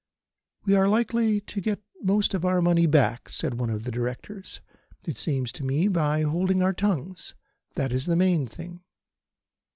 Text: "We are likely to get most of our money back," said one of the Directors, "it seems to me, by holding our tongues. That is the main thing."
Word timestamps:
"We 0.65 0.73
are 0.73 0.87
likely 0.87 1.41
to 1.41 1.61
get 1.61 1.79
most 2.01 2.33
of 2.33 2.43
our 2.43 2.59
money 2.59 2.87
back," 2.87 3.29
said 3.29 3.53
one 3.59 3.69
of 3.69 3.83
the 3.83 3.91
Directors, 3.91 4.59
"it 5.05 5.15
seems 5.15 5.51
to 5.51 5.63
me, 5.63 5.87
by 5.89 6.23
holding 6.23 6.63
our 6.63 6.73
tongues. 6.73 7.35
That 7.75 7.91
is 7.91 8.07
the 8.07 8.15
main 8.15 8.47
thing." 8.47 8.81